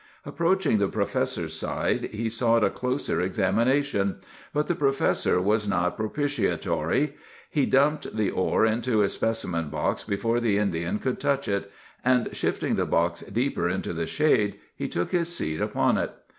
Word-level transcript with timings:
"Approaching 0.25 0.79
the 0.79 0.87
professor's 0.87 1.53
side, 1.55 2.05
he 2.05 2.27
sought 2.27 2.63
a 2.63 2.71
closer 2.71 3.21
examination; 3.21 4.15
but 4.51 4.65
the 4.65 4.73
professor 4.73 5.39
was 5.39 5.67
not 5.67 5.95
propitiatory. 5.95 7.13
He 7.51 7.67
dumped 7.67 8.17
the 8.17 8.31
ore 8.31 8.65
into 8.65 9.01
his 9.01 9.13
specimen 9.13 9.69
box 9.69 10.03
before 10.03 10.39
the 10.39 10.57
Indian 10.57 10.97
could 10.97 11.19
touch 11.19 11.47
it; 11.47 11.71
and 12.03 12.35
shifting 12.35 12.77
the 12.77 12.85
box 12.87 13.19
deeper 13.21 13.69
into 13.69 13.93
the 13.93 14.07
shade, 14.07 14.57
he 14.75 14.87
took 14.87 15.11
his 15.11 15.35
seat 15.35 15.61
upon 15.61 15.99
it. 15.99 16.11